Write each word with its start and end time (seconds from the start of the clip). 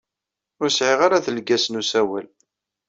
Ur 0.61 0.69
sɛiɣ 0.71 0.99
ara 1.01 1.17
adelgas 1.17 1.65
n 1.67 1.79
usawal. 1.81 2.27